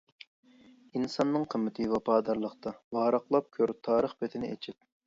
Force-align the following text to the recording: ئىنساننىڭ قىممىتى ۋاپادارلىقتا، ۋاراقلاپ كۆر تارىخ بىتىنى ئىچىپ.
ئىنساننىڭ 0.99 1.45
قىممىتى 1.55 1.87
ۋاپادارلىقتا، 1.93 2.75
ۋاراقلاپ 2.99 3.57
كۆر 3.61 3.79
تارىخ 3.91 4.21
بىتىنى 4.25 4.53
ئىچىپ. 4.57 4.85